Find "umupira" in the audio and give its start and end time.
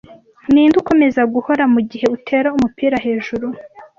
2.57-2.95